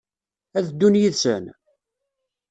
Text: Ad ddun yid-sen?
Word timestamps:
Ad 0.57 0.63
ddun 0.69 0.99
yid-sen? 1.01 1.45